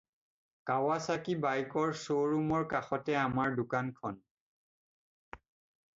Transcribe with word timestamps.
Kawasaki 0.69 1.35
বাইকৰ 1.43 1.93
শ্ব'ৰুমৰ 1.99 2.65
কাষতে 2.73 3.19
আমাৰ 3.27 3.57
দোকানখন। 3.63 4.21